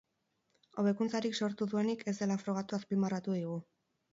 Hobekuntzarik 0.83 1.37
sortu 1.41 1.67
duenik 1.75 2.03
ez 2.13 2.15
dela 2.23 2.41
frogatu 2.47 2.79
azpimarratu 2.81 3.37
digu. 3.41 3.61